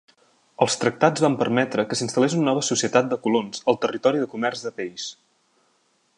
[0.65, 4.69] Els tractats van permetre que s'instal·lés una nova societat de colons al territori de comerç
[4.69, 5.11] de pells.